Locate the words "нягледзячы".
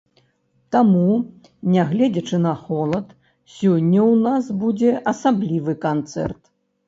1.73-2.37